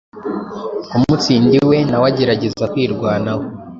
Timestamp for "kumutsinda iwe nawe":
0.89-2.05